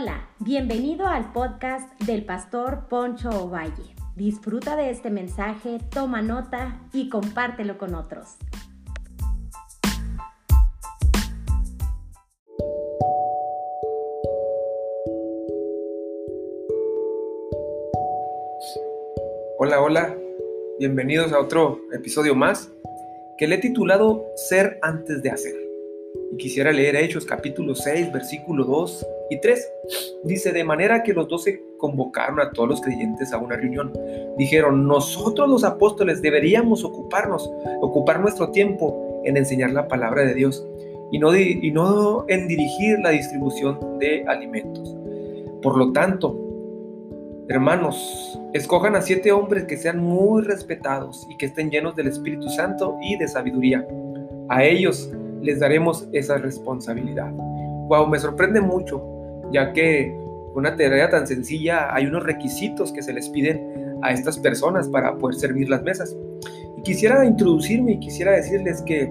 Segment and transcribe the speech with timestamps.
[0.00, 3.96] Hola, bienvenido al podcast del pastor Poncho Ovalle.
[4.14, 8.36] Disfruta de este mensaje, toma nota y compártelo con otros.
[19.58, 20.16] Hola, hola,
[20.78, 22.70] bienvenidos a otro episodio más
[23.36, 25.56] que le he titulado Ser antes de hacer.
[26.30, 29.72] Y quisiera leer Hechos capítulo 6, versículo 2 y 3.
[30.24, 33.92] Dice, de manera que los doce convocaron a todos los creyentes a una reunión.
[34.36, 37.50] Dijeron, nosotros los apóstoles deberíamos ocuparnos,
[37.80, 40.66] ocupar nuestro tiempo en enseñar la palabra de Dios
[41.10, 44.94] y no, y no en dirigir la distribución de alimentos.
[45.62, 46.36] Por lo tanto,
[47.48, 52.48] hermanos, escojan a siete hombres que sean muy respetados y que estén llenos del Espíritu
[52.50, 53.86] Santo y de sabiduría.
[54.48, 55.10] A ellos
[55.42, 57.32] les daremos esa responsabilidad.
[57.88, 59.17] Wow, me sorprende mucho
[59.52, 60.14] ya que
[60.54, 65.16] una tarea tan sencilla hay unos requisitos que se les piden a estas personas para
[65.16, 66.16] poder servir las mesas.
[66.76, 69.10] Y quisiera introducirme y quisiera decirles que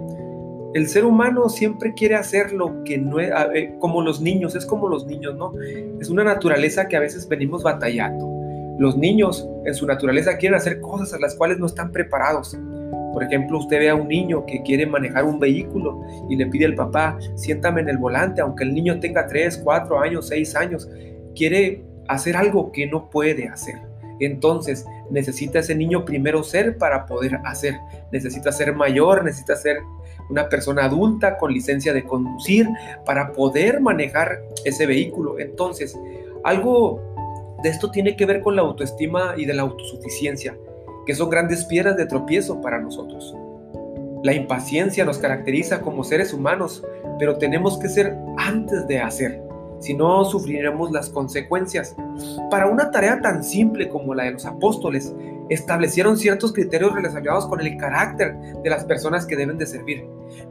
[0.73, 4.65] el ser humano siempre quiere hacer lo que no es, eh, como los niños, es
[4.65, 5.53] como los niños, ¿no?
[5.99, 8.27] Es una naturaleza que a veces venimos batallando.
[8.77, 12.57] Los niños en su naturaleza quieren hacer cosas a las cuales no están preparados.
[13.13, 16.65] Por ejemplo, usted ve a un niño que quiere manejar un vehículo y le pide
[16.65, 20.89] al papá, siéntame en el volante, aunque el niño tenga 3, 4 años, 6 años,
[21.35, 23.75] quiere hacer algo que no puede hacer.
[24.19, 27.75] Entonces, necesita ese niño primero ser para poder hacer.
[28.11, 29.77] Necesita ser mayor, necesita ser
[30.29, 32.67] una persona adulta con licencia de conducir
[33.05, 35.39] para poder manejar ese vehículo.
[35.39, 35.97] Entonces,
[36.43, 37.01] algo
[37.63, 40.55] de esto tiene que ver con la autoestima y de la autosuficiencia
[41.07, 43.33] que son grandes piedras de tropiezo para nosotros.
[44.23, 46.83] La impaciencia nos caracteriza como seres humanos,
[47.17, 49.41] pero tenemos que ser antes de hacer,
[49.79, 51.95] si no sufriremos las consecuencias.
[52.51, 55.15] Para una tarea tan simple como la de los apóstoles,
[55.49, 60.05] establecieron ciertos criterios relacionados con el carácter de las personas que deben de servir.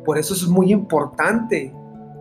[0.06, 1.75] Por eso es muy importante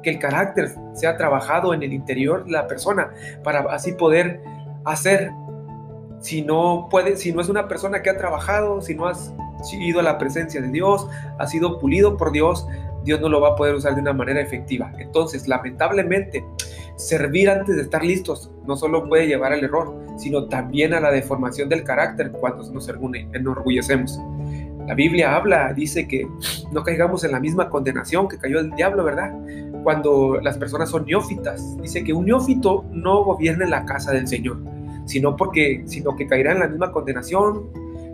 [0.03, 3.11] que el carácter sea trabajado en el interior de la persona
[3.43, 4.43] para así poder
[4.83, 5.31] hacer
[6.25, 9.31] si no puede, si no es una persona que ha trabajado, si no has
[9.79, 12.67] ido a la presencia de Dios, ha sido pulido por Dios,
[13.03, 14.91] Dios no lo va a poder usar de una manera efectiva.
[14.97, 16.43] Entonces, lamentablemente,
[16.95, 21.11] servir antes de estar listos no solo puede llevar al error, sino también a la
[21.11, 24.19] deformación del carácter cuando nos enorgullecemos.
[24.87, 26.27] La Biblia habla, dice que
[26.71, 29.31] no caigamos en la misma condenación que cayó el diablo, ¿verdad?
[29.83, 31.77] Cuando las personas son neófitas.
[31.83, 34.74] Dice que un neófito no gobierna la casa del Señor
[35.05, 37.69] sino, porque, sino que caerá en la misma condenación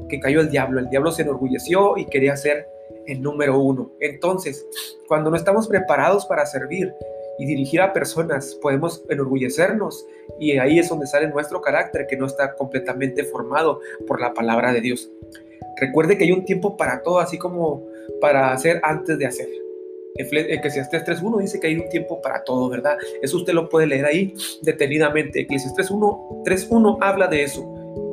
[0.10, 0.80] que cayó el diablo.
[0.80, 2.68] El diablo se enorgulleció y quería ser
[3.08, 3.92] el número uno.
[4.00, 4.66] Entonces,
[5.08, 6.94] cuando no estamos preparados para servir
[7.40, 10.06] y dirigir a personas, podemos enorgullecernos
[10.40, 14.74] y ahí es donde sale nuestro carácter que no está completamente formado por la palabra
[14.74, 15.10] de Dios.
[15.78, 17.84] Recuerde que hay un tiempo para todo, así como
[18.20, 19.48] para hacer antes de hacer.
[20.16, 22.98] Eclesiastes 3.1 dice que hay un tiempo para todo, ¿verdad?
[23.22, 25.42] Eso usted lo puede leer ahí detenidamente.
[25.42, 27.66] Eclesiastes 3.1 habla de eso.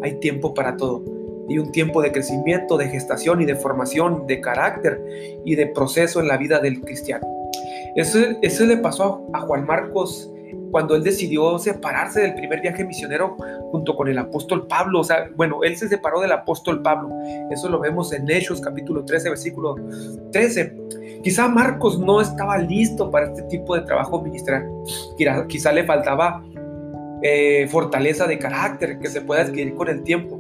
[0.03, 1.03] Hay tiempo para todo.
[1.49, 5.01] Y un tiempo de crecimiento, de gestación y de formación, de carácter
[5.45, 7.27] y de proceso en la vida del cristiano.
[7.97, 10.31] Eso, eso le pasó a Juan Marcos
[10.71, 13.37] cuando él decidió separarse del primer viaje misionero
[13.71, 15.01] junto con el apóstol Pablo.
[15.01, 17.11] O sea, bueno, él se separó del apóstol Pablo.
[17.51, 19.77] Eso lo vemos en Hechos capítulo 13, versículo
[20.33, 20.77] 13.
[21.23, 24.69] Quizá Marcos no estaba listo para este tipo de trabajo ministerial.
[25.49, 26.45] Quizá, le faltaba
[27.23, 30.39] eh, fortaleza de carácter que se puede adquirir con el tiempo.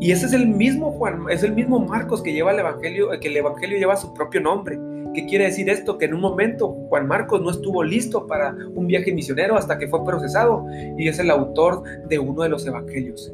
[0.00, 3.28] Y ese es el mismo Juan, es el mismo Marcos que lleva el evangelio, que
[3.28, 4.78] el evangelio lleva su propio nombre.
[5.14, 5.98] ¿Qué quiere decir esto?
[5.98, 9.86] Que en un momento Juan Marcos no estuvo listo para un viaje misionero hasta que
[9.86, 10.66] fue procesado
[10.96, 13.32] y es el autor de uno de los evangelios.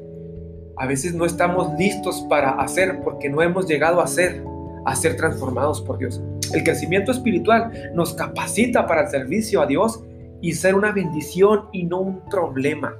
[0.77, 4.43] A veces no estamos listos para hacer porque no hemos llegado a ser,
[4.85, 6.21] a ser transformados por Dios.
[6.53, 10.03] El crecimiento espiritual nos capacita para el servicio a Dios
[10.41, 12.95] y ser una bendición y no un problema.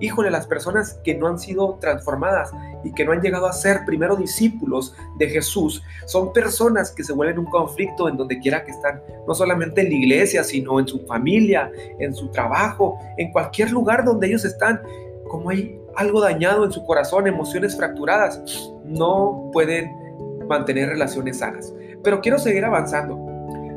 [0.00, 2.50] Híjole, las personas que no han sido transformadas
[2.82, 7.12] y que no han llegado a ser primero discípulos de Jesús, son personas que se
[7.12, 10.88] vuelven un conflicto en donde quiera que están, no solamente en la iglesia, sino en
[10.88, 14.82] su familia, en su trabajo, en cualquier lugar donde ellos están.
[15.28, 18.42] Como hay algo dañado en su corazón, emociones fracturadas,
[18.84, 20.03] no pueden
[20.48, 21.74] mantener relaciones sanas.
[22.02, 23.18] Pero quiero seguir avanzando.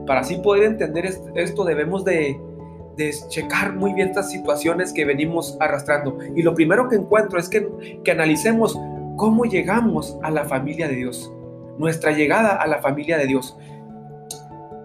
[0.05, 1.05] Para así poder entender
[1.35, 2.39] esto debemos de
[2.97, 6.17] de checar muy bien estas situaciones que venimos arrastrando.
[6.35, 8.77] Y lo primero que encuentro es que, que analicemos
[9.15, 11.31] cómo llegamos a la familia de Dios.
[11.77, 13.55] Nuestra llegada a la familia de Dios.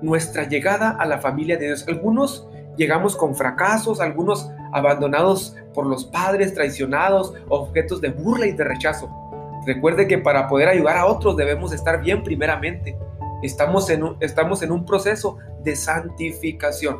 [0.02, 1.86] Nuestra llegada a la familia de Dios.
[1.88, 2.46] Algunos
[2.76, 9.10] llegamos con fracasos, algunos abandonados por los padres, traicionados, objetos de burla y de rechazo.
[9.66, 12.96] Recuerde que para poder ayudar a otros debemos estar bien primeramente.
[13.42, 16.98] Estamos en un, estamos en un proceso de santificación.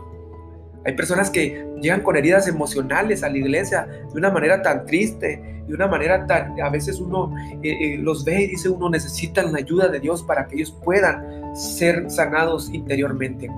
[0.85, 5.63] Hay personas que llegan con heridas emocionales a la iglesia de una manera tan triste,
[5.67, 7.33] de una manera tan, a veces uno
[7.63, 10.77] eh, eh, los ve y dice uno necesitan la ayuda de Dios para que ellos
[10.85, 13.49] puedan ser sanados interiormente.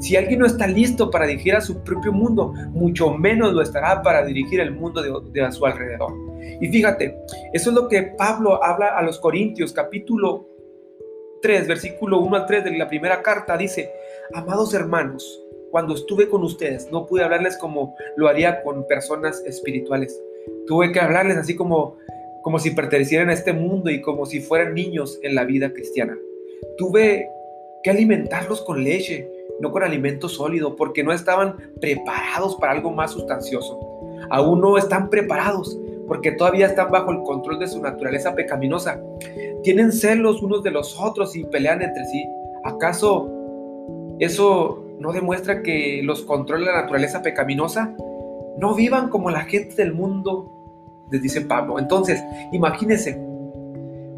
[0.00, 4.02] Si alguien no está listo para dirigir a su propio mundo, mucho menos lo estará
[4.02, 6.12] para dirigir el mundo de, de a su alrededor.
[6.60, 7.18] Y fíjate,
[7.52, 10.46] eso es lo que Pablo habla a los Corintios, capítulo
[11.42, 13.92] 3, versículo 1 al 3 de la primera carta, dice,
[14.32, 20.22] amados hermanos, cuando estuve con ustedes, no pude hablarles como lo haría con personas espirituales.
[20.66, 21.96] Tuve que hablarles así como,
[22.42, 26.16] como si pertenecieran a este mundo y como si fueran niños en la vida cristiana.
[26.78, 27.28] Tuve
[27.82, 29.28] que alimentarlos con leche,
[29.60, 33.78] no con alimento sólido, porque no estaban preparados para algo más sustancioso.
[34.30, 39.00] Aún no están preparados, porque todavía están bajo el control de su naturaleza pecaminosa.
[39.62, 42.26] Tienen celos unos de los otros y pelean entre sí.
[42.64, 43.30] ¿Acaso
[44.18, 47.94] eso no demuestra que los controla la naturaleza pecaminosa,
[48.58, 50.50] no vivan como la gente del mundo,
[51.10, 51.78] les dice Pablo.
[51.78, 52.22] Entonces,
[52.52, 53.20] imagínense,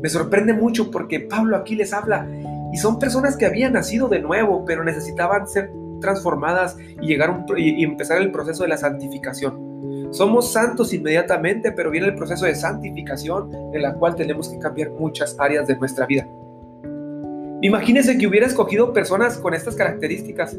[0.00, 2.29] me sorprende mucho porque Pablo aquí les habla
[2.73, 7.83] y son personas que habían nacido de nuevo, pero necesitaban ser transformadas y llegar y
[7.83, 9.65] empezar el proceso de la santificación.
[10.11, 14.91] Somos santos inmediatamente, pero viene el proceso de santificación en la cual tenemos que cambiar
[14.91, 16.26] muchas áreas de nuestra vida.
[17.62, 20.56] Imagínense que hubiera escogido personas con estas características.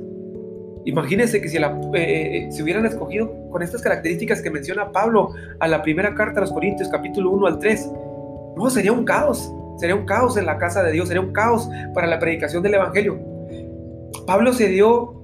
[0.85, 5.29] Imagínense que si la, eh, se hubieran escogido con estas características que menciona Pablo
[5.59, 7.91] a la primera carta a los Corintios, capítulo 1 al 3.
[8.55, 9.51] No, sería un caos.
[9.77, 12.73] Sería un caos en la casa de Dios, sería un caos para la predicación del
[12.75, 13.19] Evangelio.
[14.25, 15.16] Pablo se dio,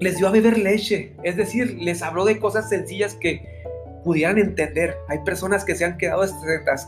[0.00, 3.56] les dio a beber leche, es decir, les habló de cosas sencillas que
[4.06, 4.96] pudieran entender.
[5.08, 6.22] Hay personas que se han quedado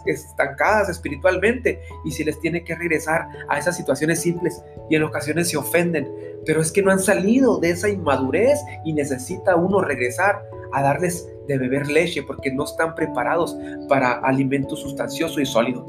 [0.07, 5.49] estancadas espiritualmente y si les tiene que regresar a esas situaciones simples y en ocasiones
[5.49, 6.09] se ofenden,
[6.47, 11.29] pero es que no han salido de esa inmadurez y necesita uno regresar a darles
[11.49, 13.59] de beber leche porque no están preparados
[13.89, 15.85] para alimento sustancioso y sólido.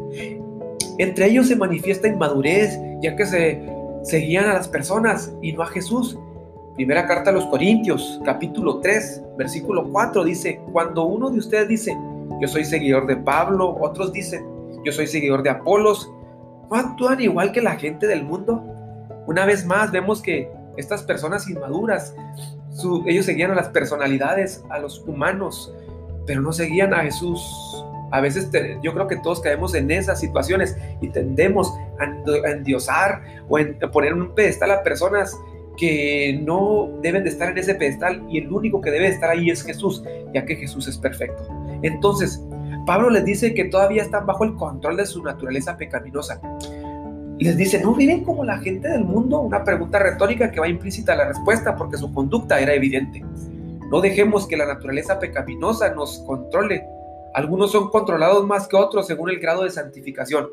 [0.98, 3.62] Entre ellos se manifiesta inmadurez, ya que se
[4.04, 6.18] seguían a las personas y no a Jesús.
[6.80, 11.94] Primera carta a los Corintios, capítulo 3, versículo 4 dice, cuando uno de ustedes dice,
[12.40, 14.46] yo soy seguidor de Pablo, otros dicen,
[14.86, 16.10] yo soy seguidor de Apolos,
[16.72, 18.64] ¿no actúan igual que la gente del mundo?
[19.28, 22.16] Una vez más vemos que estas personas inmaduras,
[23.08, 25.76] ellos seguían a las personalidades, a los humanos,
[26.26, 27.46] pero no seguían a Jesús.
[28.12, 28.50] A veces
[28.82, 34.14] yo creo que todos caemos en esas situaciones y tendemos a endiosar o a poner
[34.14, 35.38] en un pedestal a personas
[35.80, 39.50] que no deben de estar en ese pedestal y el único que debe estar ahí
[39.50, 40.04] es Jesús,
[40.34, 41.48] ya que Jesús es perfecto.
[41.82, 42.44] Entonces,
[42.86, 46.42] Pablo les dice que todavía están bajo el control de su naturaleza pecaminosa.
[47.40, 49.40] Les dice, ¿no viven como la gente del mundo?
[49.40, 53.24] Una pregunta retórica que va implícita a la respuesta porque su conducta era evidente.
[53.90, 56.84] No dejemos que la naturaleza pecaminosa nos controle.
[57.34, 60.48] Algunos son controlados más que otros según el grado de santificación.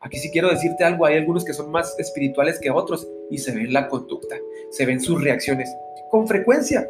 [0.00, 3.52] Aquí sí quiero decirte algo, hay algunos que son más espirituales que otros y se
[3.52, 4.36] ven la conducta,
[4.70, 5.68] se ven sus reacciones.
[6.10, 6.88] Con frecuencia,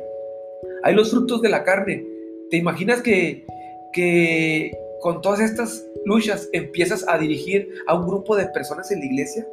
[0.83, 2.07] hay los frutos de la carne.
[2.51, 3.45] ¿Te imaginas que,
[3.93, 9.07] que con todas estas luchas empiezas a dirigir a un grupo de personas en la
[9.07, 9.47] iglesia?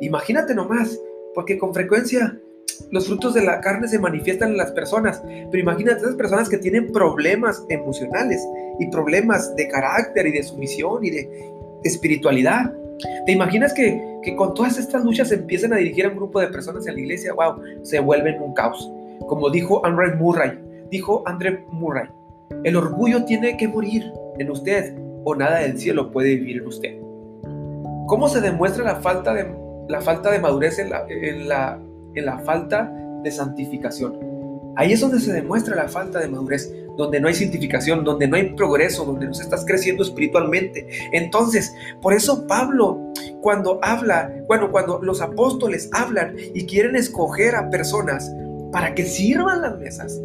[0.00, 0.98] Imagínate nomás,
[1.34, 2.38] porque con frecuencia
[2.90, 6.58] los frutos de la carne se manifiestan en las personas, pero imagínate esas personas que
[6.58, 8.46] tienen problemas emocionales
[8.78, 11.52] y problemas de carácter y de sumisión y de
[11.84, 12.74] espiritualidad.
[13.26, 16.48] ¿Te imaginas que, con todas estas luchas se empiezan a dirigir a un grupo de
[16.48, 17.32] personas en la iglesia?
[17.34, 17.62] ¡Wow!
[17.82, 18.90] Se vuelven un caos.
[19.28, 20.58] Como dijo André Murray,
[20.90, 22.08] dijo André Murray,
[22.64, 26.98] el orgullo tiene que morir en usted o nada del cielo puede vivir en usted.
[28.06, 29.46] ¿Cómo se demuestra la falta de,
[29.88, 31.80] la falta de madurez en la, en, la,
[32.14, 32.92] en la falta
[33.22, 34.18] de santificación?
[34.76, 38.36] Ahí es donde se demuestra la falta de madurez donde no hay santificación, donde no
[38.36, 40.86] hay progreso, donde no estás creciendo espiritualmente.
[41.12, 47.70] Entonces, por eso Pablo, cuando habla, bueno, cuando los apóstoles hablan y quieren escoger a
[47.70, 48.32] personas
[48.72, 50.20] para que sirvan las mesas,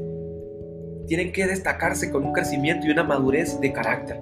[1.07, 4.19] tienen que destacarse con un crecimiento y una madurez de carácter.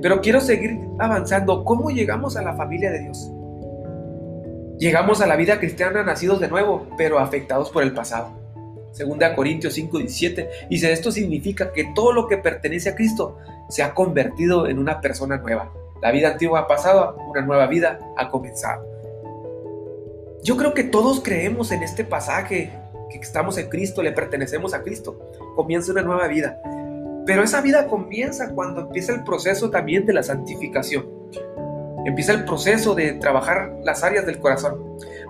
[0.00, 1.64] Pero quiero seguir avanzando.
[1.64, 3.32] ¿Cómo llegamos a la familia de Dios?
[4.78, 8.30] Llegamos a la vida cristiana nacidos de nuevo, pero afectados por el pasado.
[8.92, 10.48] Segunda Corintios 5, 17.
[10.70, 13.36] Dice, esto significa que todo lo que pertenece a Cristo
[13.68, 15.72] se ha convertido en una persona nueva.
[16.00, 18.86] La vida antigua ha pasado, una nueva vida ha comenzado.
[20.42, 22.70] Yo creo que todos creemos en este pasaje
[23.10, 25.18] que estamos en Cristo, le pertenecemos a Cristo.
[25.56, 26.60] Comienza una nueva vida.
[27.26, 31.17] Pero esa vida comienza cuando empieza el proceso también de la santificación.
[32.04, 34.78] Empieza el proceso de trabajar las áreas del corazón.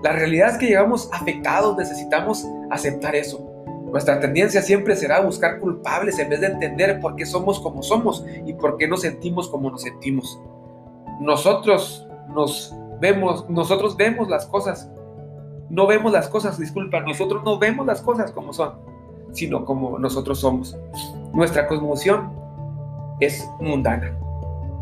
[0.02, 3.44] La realidad es que llegamos afectados, necesitamos aceptar eso.
[3.90, 8.24] Nuestra tendencia siempre será buscar culpables en vez de entender por qué somos como somos
[8.44, 10.38] y por qué nos sentimos como nos sentimos.
[11.20, 14.90] Nosotros nos vemos, nosotros vemos las cosas,
[15.70, 18.74] no vemos las cosas, disculpa, nosotros no vemos las cosas como son,
[19.32, 20.76] sino como nosotros somos.
[21.32, 22.30] Nuestra cosmovisión
[23.20, 24.16] es mundana.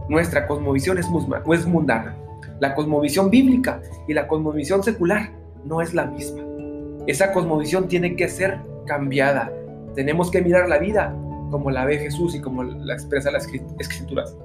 [0.09, 1.07] Nuestra cosmovisión es,
[1.53, 2.17] es mundana.
[2.61, 5.31] La cosmovisión bíblica y la cosmovisión secular
[5.65, 6.43] no es la misma.
[7.07, 9.53] Esa cosmovisión tiene que ser cambiada.
[9.95, 11.15] Tenemos que mirar la vida
[11.51, 13.49] como la ve Jesús y como la expresa las
[13.79, 14.37] escrituras.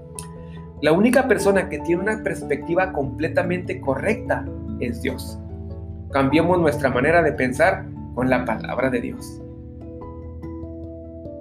[0.81, 4.45] La única persona que tiene una perspectiva completamente correcta
[4.79, 5.37] es Dios.
[6.11, 9.41] Cambiemos nuestra manera de pensar con la palabra de Dios.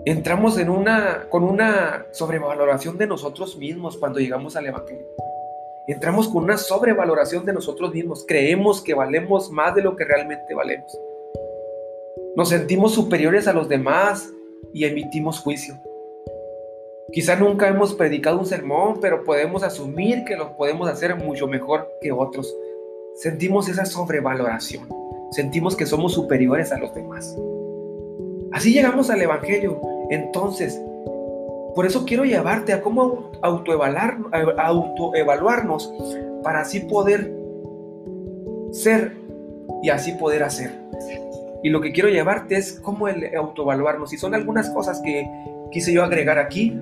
[0.06, 5.06] Entramos en una, con una sobrevaloración de nosotros mismos cuando llegamos al Evangelio.
[5.86, 8.24] Entramos con una sobrevaloración de nosotros mismos.
[8.26, 10.98] Creemos que valemos más de lo que realmente valemos.
[12.34, 14.32] Nos sentimos superiores a los demás
[14.72, 15.74] y emitimos juicio.
[17.12, 21.90] Quizá nunca hemos predicado un sermón, pero podemos asumir que lo podemos hacer mucho mejor
[22.00, 22.56] que otros.
[23.16, 24.88] Sentimos esa sobrevaloración.
[25.32, 27.36] Sentimos que somos superiores a los demás.
[28.52, 29.80] Así llegamos al Evangelio.
[30.10, 30.80] Entonces,
[31.74, 35.92] por eso quiero llevarte a cómo autoevaluarnos
[36.42, 37.32] para así poder
[38.72, 39.16] ser
[39.82, 40.72] y así poder hacer.
[41.62, 44.12] Y lo que quiero llevarte es cómo el autoevaluarnos.
[44.12, 45.26] Y son algunas cosas que
[45.70, 46.78] quise yo agregar aquí,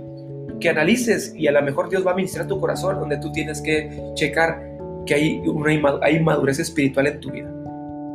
[0.60, 3.60] que analices y a lo mejor Dios va a ministrar tu corazón, donde tú tienes
[3.60, 4.62] que checar
[5.04, 7.50] que hay, una, hay madurez espiritual en tu vida.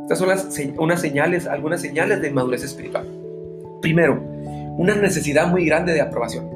[0.02, 3.06] Estas son las, unas señales, algunas señales de madurez espiritual.
[3.84, 4.18] Primero,
[4.78, 6.48] una necesidad muy grande de aprobación.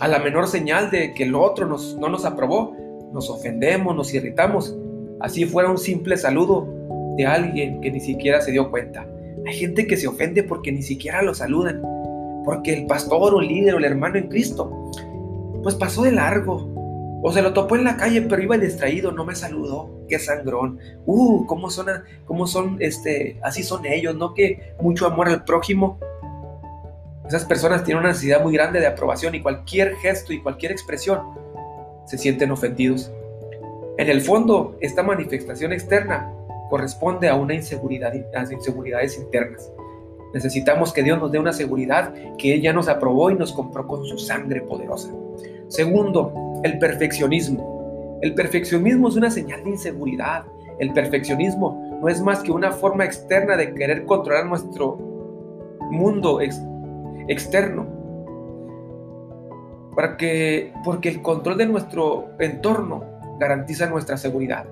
[0.00, 2.74] A la menor señal de que el otro no nos aprobó,
[3.12, 4.76] nos ofendemos, nos irritamos.
[5.20, 6.66] Así fuera un simple saludo
[7.16, 9.06] de alguien que ni siquiera se dio cuenta.
[9.46, 11.80] Hay gente que se ofende porque ni siquiera lo saludan,
[12.44, 14.90] porque el pastor o el líder o el hermano en Cristo,
[15.62, 16.72] pues pasó de largo,
[17.22, 20.80] o se lo topó en la calle, pero iba distraído, no me saludó, qué sangrón.
[21.06, 21.86] Uh, cómo son,
[22.24, 24.34] cómo son, este, así son ellos, ¿no?
[24.34, 26.00] Que mucho amor al prójimo.
[27.32, 31.18] Esas personas tienen una necesidad muy grande de aprobación y cualquier gesto y cualquier expresión
[32.04, 33.10] se sienten ofendidos.
[33.96, 36.30] En el fondo, esta manifestación externa
[36.68, 39.72] corresponde a una las inseguridades internas.
[40.34, 43.86] Necesitamos que Dios nos dé una seguridad que Él ya nos aprobó y nos compró
[43.86, 45.10] con su sangre poderosa.
[45.68, 48.18] Segundo, el perfeccionismo.
[48.20, 50.44] El perfeccionismo es una señal de inseguridad.
[50.78, 54.98] El perfeccionismo no es más que una forma externa de querer controlar nuestro
[55.90, 56.42] mundo
[57.28, 57.86] externo.
[59.94, 63.04] Para que, porque el control de nuestro entorno
[63.38, 64.64] garantiza nuestra seguridad.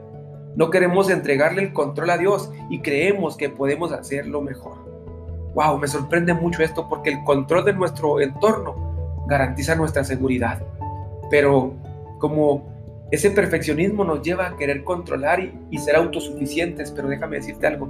[0.57, 4.79] No queremos entregarle el control a Dios y creemos que podemos hacerlo mejor.
[5.55, 10.63] Wow, me sorprende mucho esto porque el control de nuestro entorno garantiza nuestra seguridad.
[11.31, 11.75] Pero
[12.19, 12.71] como
[13.11, 15.41] ese perfeccionismo nos lleva a querer controlar
[15.71, 17.89] y, ser autosuficientes, pero déjame decirte algo,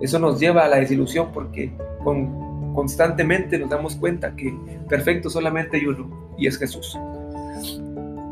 [0.00, 1.72] eso nos lleva a la desilusión porque
[2.02, 4.54] con, constantemente nos damos cuenta que
[4.88, 6.98] perfecto solamente hay uno y es Jesús.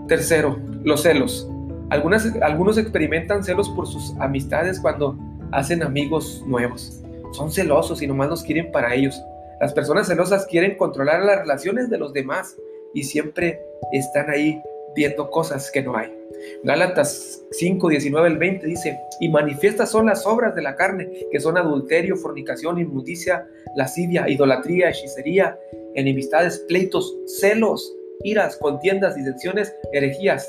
[0.08, 1.48] Tercero, los celos
[1.90, 5.18] algunos experimentan celos por sus amistades cuando
[5.50, 7.02] hacen amigos nuevos.
[7.32, 9.20] Son celosos y nomás los quieren para ellos.
[9.60, 12.56] Las personas celosas quieren controlar las relaciones de los demás
[12.94, 13.60] y siempre
[13.92, 14.60] están ahí
[14.94, 16.19] viendo cosas que no hay.
[16.64, 21.40] Gálatas 5, 19 al 20 dice, y manifiestas son las obras de la carne, que
[21.40, 25.58] son adulterio, fornicación, inmundicia, lascivia, idolatría, hechicería,
[25.94, 30.48] enemistades, pleitos, celos, iras, contiendas, disensiones, herejías,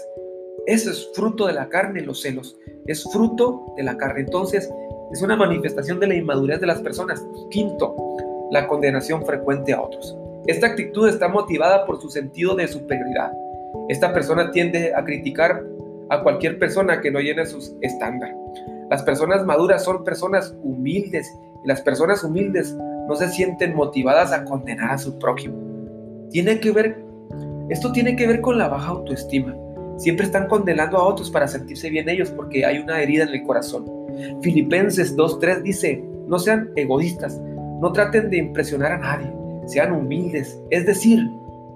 [0.68, 2.58] eso es fruto de la carne, los celos.
[2.86, 4.22] Es fruto de la carne.
[4.22, 4.72] Entonces,
[5.12, 7.26] es una manifestación de la inmadurez de las personas.
[7.50, 7.96] Quinto,
[8.52, 10.16] la condenación frecuente a otros.
[10.46, 13.32] Esta actitud está motivada por su sentido de superioridad.
[13.90, 15.64] Esta persona tiende a criticar
[16.12, 18.36] a cualquier persona que no llene sus estándares.
[18.90, 22.76] Las personas maduras son personas humildes y las personas humildes
[23.08, 25.58] no se sienten motivadas a condenar a su prójimo.
[26.30, 27.02] Tiene que ver,
[27.70, 29.56] esto tiene que ver con la baja autoestima.
[29.96, 33.44] Siempre están condenando a otros para sentirse bien ellos porque hay una herida en el
[33.44, 33.86] corazón.
[34.42, 39.34] Filipenses 2.3 dice, no sean egoístas, no traten de impresionar a nadie,
[39.66, 41.26] sean humildes, es decir,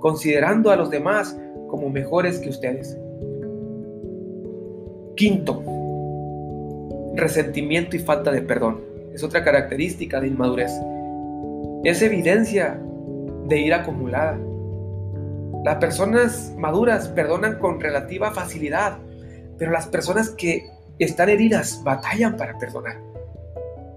[0.02, 1.40] considerando a los demás
[1.70, 2.98] como mejores que ustedes.
[5.16, 5.64] Quinto,
[7.16, 8.82] resentimiento y falta de perdón.
[9.14, 10.72] es otra característica de inmadurez.
[11.86, 12.78] Es evidencia
[13.48, 14.38] de ira acumulada.
[15.64, 18.98] Las personas maduras perdonan con relativa facilidad,
[19.58, 20.70] pero las personas que
[21.00, 22.98] están heridas batallan para perdonar.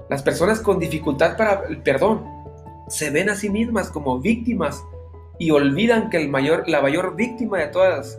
[0.09, 2.25] Las personas con dificultad para el perdón
[2.89, 4.83] se ven a sí mismas como víctimas
[5.39, 8.19] y olvidan que el mayor, la mayor víctima de todas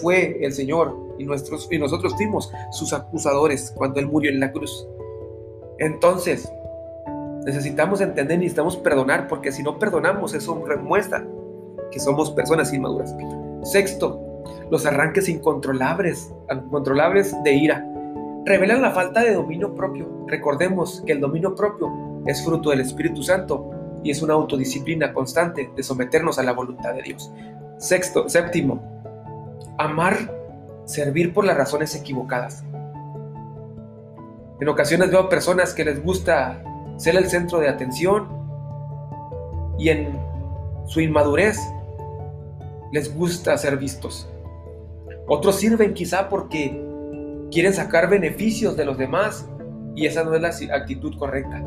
[0.00, 4.52] fue el Señor y, nuestros, y nosotros fuimos sus acusadores cuando Él murió en la
[4.52, 4.86] cruz.
[5.78, 6.52] Entonces,
[7.44, 11.26] necesitamos entender, necesitamos perdonar, porque si no perdonamos, eso remuestra
[11.90, 13.14] que somos personas inmaduras.
[13.62, 14.20] Sexto,
[14.70, 17.86] los arranques incontrolables, incontrolables de ira
[18.44, 20.08] revelan la falta de dominio propio.
[20.26, 21.90] Recordemos que el dominio propio
[22.26, 23.70] es fruto del Espíritu Santo
[24.02, 27.32] y es una autodisciplina constante de someternos a la voluntad de Dios.
[27.78, 28.82] Sexto, séptimo,
[29.78, 30.16] amar,
[30.84, 32.64] servir por las razones equivocadas.
[34.60, 36.62] En ocasiones veo personas que les gusta
[36.96, 38.28] ser el centro de atención
[39.78, 40.18] y en
[40.86, 41.58] su inmadurez
[42.92, 44.28] les gusta ser vistos.
[45.26, 46.80] Otros sirven quizá porque
[47.50, 49.48] quieren sacar beneficios de los demás
[49.94, 51.62] y esa no es la actitud correcta.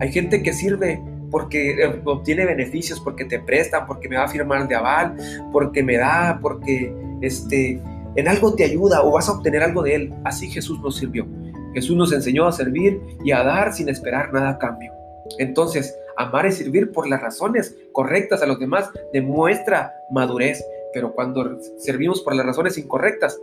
[0.00, 4.28] Hay gente que sirve porque eh, obtiene beneficios, porque te prestan, porque me va a
[4.28, 5.16] firmar de aval,
[5.52, 7.80] porque me da, porque este,
[8.16, 10.14] en algo te ayuda o vas a obtener algo de él.
[10.24, 11.26] Así Jesús nos sirvió.
[11.74, 14.92] Jesús nos enseñó a servir y a dar sin esperar nada a cambio.
[15.38, 21.58] Entonces, amar y servir por las razones correctas a los demás demuestra madurez, pero cuando
[21.78, 23.38] servimos por las razones incorrectas,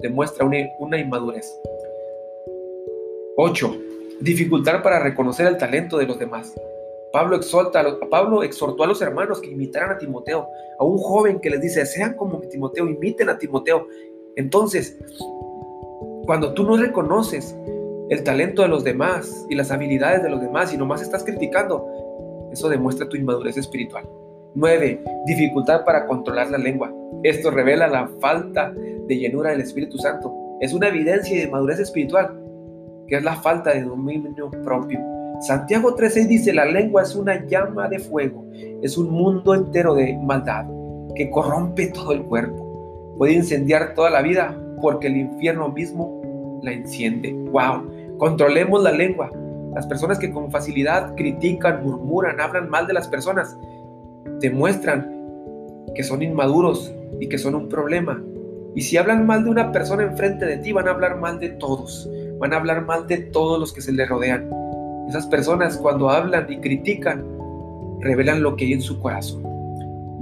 [0.00, 1.52] demuestra una, una inmadurez.
[3.36, 3.76] 8.
[4.20, 6.54] Dificultad para reconocer el talento de los demás.
[7.12, 10.48] Pablo, exhorta, Pablo exhortó a los hermanos que imitaran a Timoteo,
[10.78, 13.86] a un joven que les dice, sean como Timoteo, imiten a Timoteo.
[14.36, 14.98] Entonces,
[16.26, 17.56] cuando tú no reconoces
[18.08, 21.86] el talento de los demás y las habilidades de los demás y nomás estás criticando,
[22.52, 24.08] eso demuestra tu inmadurez espiritual.
[24.54, 25.02] 9.
[25.26, 26.92] Dificultad para controlar la lengua.
[27.22, 30.34] Esto revela la falta de llenura del Espíritu Santo.
[30.60, 32.38] Es una evidencia de madurez espiritual,
[33.08, 35.00] que es la falta de dominio propio.
[35.40, 38.44] Santiago 13 dice, la lengua es una llama de fuego,
[38.80, 40.66] es un mundo entero de maldad
[41.16, 42.61] que corrompe todo el cuerpo.
[43.22, 47.32] Puede incendiar toda la vida porque el infierno mismo la enciende.
[47.52, 48.18] ¡Wow!
[48.18, 49.30] Controlemos la lengua.
[49.76, 53.56] Las personas que con facilidad critican, murmuran, hablan mal de las personas,
[54.40, 55.08] demuestran
[55.94, 58.20] que son inmaduros y que son un problema.
[58.74, 61.50] Y si hablan mal de una persona enfrente de ti, van a hablar mal de
[61.50, 62.10] todos.
[62.40, 64.50] Van a hablar mal de todos los que se le rodean.
[65.08, 67.24] Esas personas cuando hablan y critican,
[68.00, 69.44] revelan lo que hay en su corazón.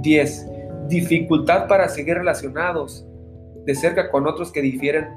[0.03, 0.50] 10.
[0.91, 3.07] Dificultad para seguir relacionados
[3.65, 5.07] de cerca con otros que difieren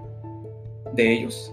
[0.93, 1.53] de ellos.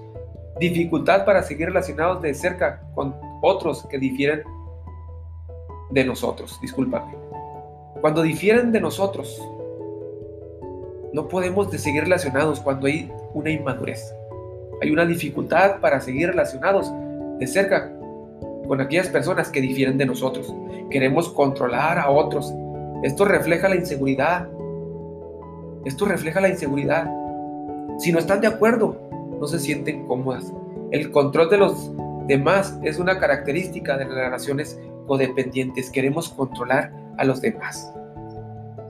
[0.60, 4.44] Dificultad para seguir relacionados de cerca con otros que difieren
[5.90, 6.60] de nosotros.
[6.62, 7.16] Discúlpame.
[8.00, 9.42] Cuando difieren de nosotros,
[11.14, 14.14] no podemos de seguir relacionados cuando hay una inmadurez.
[14.84, 16.92] Hay una dificultad para seguir relacionados
[17.40, 17.92] de cerca
[18.68, 20.54] con aquellas personas que difieren de nosotros.
[20.92, 22.54] Queremos controlar a otros.
[23.04, 24.50] Esto refleja la inseguridad.
[25.86, 27.10] Esto refleja la inseguridad.
[28.00, 28.98] Si no están de acuerdo,
[29.40, 30.54] no se sienten cómodas.
[30.92, 31.92] El control de los
[32.28, 35.90] demás es una característica de las relaciones codependientes.
[35.90, 37.94] Queremos controlar a los demás.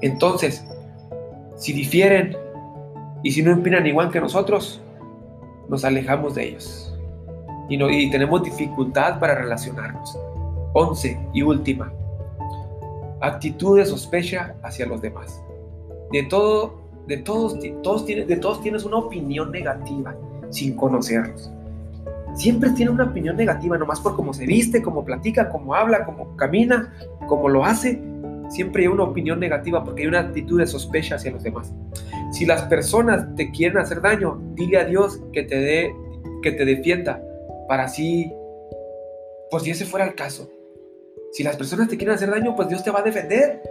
[0.01, 0.65] Entonces,
[1.55, 2.35] si difieren
[3.23, 4.81] y si no opinan igual que nosotros,
[5.69, 6.91] nos alejamos de ellos
[7.79, 10.17] y, tenemos dificultad para relacionarnos.
[10.73, 11.91] 11 y última,
[13.21, 15.41] actitud de sospecha hacia los demás.
[16.11, 20.15] De todo, de todos, todos de todos tienes una opinión negativa
[20.49, 21.51] sin conocerlos.
[22.35, 26.35] Siempre tiene una opinión negativa, nomás por cómo se viste, cómo platica, cómo habla, cómo
[26.37, 26.93] camina,
[27.27, 28.01] cómo lo hace.
[28.49, 31.73] Siempre hay una opinión negativa porque hay una actitud de sospecha hacia los demás.
[32.31, 35.95] Si las personas te quieren hacer daño, dile a Dios que te dé,
[36.41, 37.21] que te defienda,
[37.67, 38.31] para así,
[39.49, 40.49] pues si ese fuera el caso.
[41.31, 43.61] Si las personas te quieren hacer daño, pues Dios te va a defender.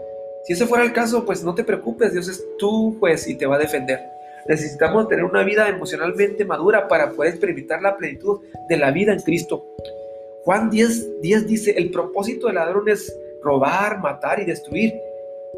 [0.45, 3.47] Si ese fuera el caso, pues no te preocupes, Dios es tu juez y te
[3.47, 4.01] va a defender.
[4.49, 9.21] Necesitamos tener una vida emocionalmente madura para poder experimentar la plenitud de la vida en
[9.21, 9.67] Cristo.
[10.45, 14.95] Juan 10, 10 dice, el propósito del ladrón es robar, matar y destruir.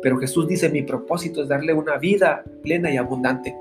[0.02, 3.54] Pero Jesús dice, mi propósito es darle una vida plena y abundante.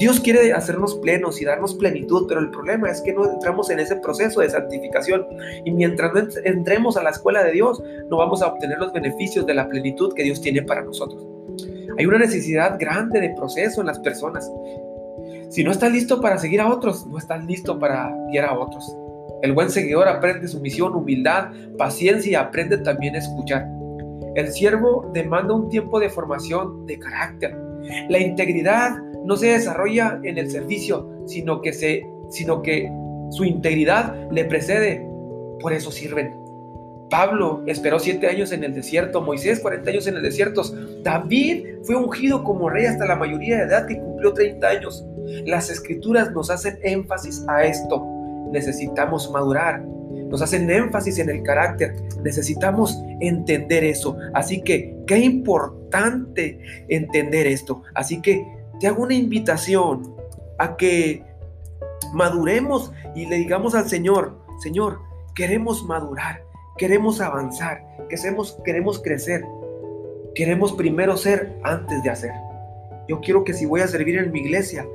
[0.00, 3.80] Dios quiere hacernos plenos y darnos plenitud, pero el problema es que no entramos en
[3.80, 5.26] ese proceso de santificación
[5.62, 9.44] y mientras no entremos a la escuela de Dios, no vamos a obtener los beneficios
[9.44, 11.22] de la plenitud que Dios tiene para nosotros.
[11.98, 14.50] Hay una necesidad grande de proceso en las personas.
[15.50, 18.90] Si no estás listo para seguir a otros, no estás listo para guiar a otros.
[19.42, 23.66] El buen seguidor aprende sumisión, humildad, paciencia y aprende también a escuchar.
[24.34, 27.69] El siervo demanda un tiempo de formación de carácter.
[28.08, 32.90] La integridad no se desarrolla en el servicio, sino que, se, sino que
[33.30, 35.06] su integridad le precede.
[35.60, 36.40] Por eso sirven.
[37.10, 40.62] Pablo esperó siete años en el desierto, Moisés 40 años en el desierto,
[41.02, 45.04] David fue ungido como rey hasta la mayoría de edad que cumplió 30 años.
[45.44, 48.06] Las escrituras nos hacen énfasis a esto.
[48.52, 49.82] Necesitamos madurar.
[49.82, 51.96] Nos hacen énfasis en el carácter.
[52.22, 54.16] Necesitamos entender eso.
[54.32, 55.79] Así que, qué importante
[56.88, 57.82] entender esto.
[57.94, 58.46] Así que
[58.78, 60.14] te hago una invitación
[60.58, 61.24] a que
[62.12, 65.00] maduremos y le digamos al Señor, Señor,
[65.34, 66.50] queremos madurar
[66.80, 69.44] Queremos avanzar, queremos, queremos crecer.
[70.34, 72.32] Queremos primero ser antes de hacer.
[73.06, 74.86] Yo quiero que si voy a servir en mi iglesia,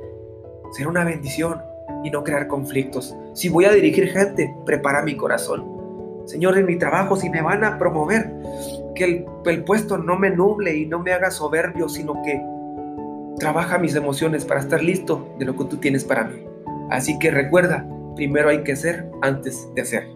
[0.72, 1.62] ser una bendición
[2.02, 3.14] y no crear conflictos.
[3.34, 5.75] Si voy a dirigir gente, prepara mi corazón.
[6.26, 8.32] Señor, en mi trabajo, si me van a promover,
[8.94, 12.42] que el, puesto no me nuble y no me haga soberbio, sino que
[13.38, 16.44] trabaja mis emociones para estar listo de lo que tú tienes para mí.
[16.90, 17.86] Así que recuerda,
[18.16, 20.15] primero hay que ser antes de hacer.